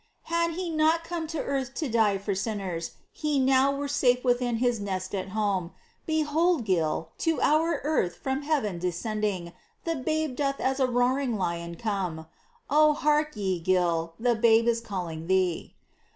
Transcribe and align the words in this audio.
Had 0.33 0.53
He 0.55 0.71
not 0.71 1.03
come 1.03 1.27
to 1.27 1.39
earth 1.39 1.75
to 1.75 1.87
die 1.87 2.17
for 2.17 2.33
sinners 2.33 2.93
He 3.11 3.37
now 3.37 3.71
were 3.71 3.87
safe 3.87 4.23
within 4.23 4.55
His 4.55 4.79
nest 4.79 5.13
at 5.13 5.29
home!— 5.29 5.73
Behold, 6.07 6.65
Gil, 6.65 7.11
to 7.19 7.39
our 7.39 7.79
earth 7.83 8.15
from 8.15 8.41
heaven 8.41 8.79
descending 8.79 9.53
The 9.83 9.97
Babe 9.97 10.35
doth 10.35 10.59
as 10.59 10.79
a 10.79 10.87
roaring 10.87 11.37
lion 11.37 11.75
come: 11.75 12.25
Oh 12.67 12.93
hark 12.93 13.35
ye, 13.37 13.59
Gil, 13.59 14.15
the 14.19 14.33
Babe 14.33 14.67
is 14.67 14.81
calling 14.81 15.27
thee 15.27 15.75